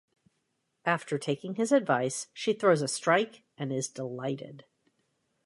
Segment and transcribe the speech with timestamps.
[0.83, 4.65] After taking his advice, she throws a strike and is delighted.